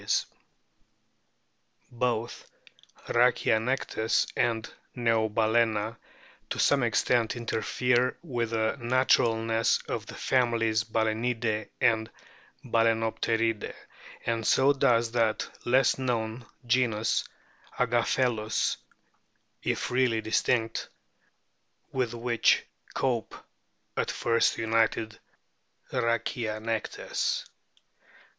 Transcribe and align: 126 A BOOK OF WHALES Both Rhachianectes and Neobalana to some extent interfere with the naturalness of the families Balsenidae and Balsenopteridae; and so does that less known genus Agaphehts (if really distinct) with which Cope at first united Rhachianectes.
126 1.91 1.91
A 1.91 1.93
BOOK 1.93 1.99
OF 1.99 1.99
WHALES 2.01 2.33
Both 2.33 3.13
Rhachianectes 3.15 4.31
and 4.35 4.67
Neobalana 4.97 5.97
to 6.49 6.57
some 6.57 6.81
extent 6.81 7.35
interfere 7.35 8.17
with 8.23 8.49
the 8.49 8.77
naturalness 8.79 9.77
of 9.87 10.07
the 10.07 10.15
families 10.15 10.85
Balsenidae 10.85 11.69
and 11.79 12.09
Balsenopteridae; 12.65 13.75
and 14.25 14.47
so 14.47 14.73
does 14.73 15.11
that 15.11 15.47
less 15.67 15.99
known 15.99 16.47
genus 16.65 17.29
Agaphehts 17.77 18.77
(if 19.61 19.91
really 19.91 20.19
distinct) 20.21 20.89
with 21.91 22.15
which 22.15 22.65
Cope 22.95 23.35
at 23.95 24.09
first 24.09 24.57
united 24.57 25.19
Rhachianectes. 25.91 27.45